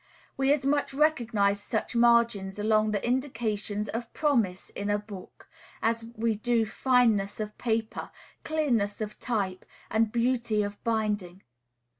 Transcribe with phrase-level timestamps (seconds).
[0.35, 5.47] We as much recognize such margins among the indications of promise in a book,
[5.79, 8.09] as we do fineness of paper,
[8.43, 11.43] clearness of type, and beauty of binding.